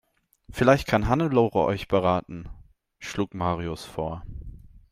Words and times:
"Vielleicht 0.49 0.87
kann 0.87 1.07
Hannelore 1.07 1.59
euch 1.63 1.87
beraten", 1.87 2.49
schlug 2.97 3.35
Marius 3.35 3.85
vor. 3.85 4.23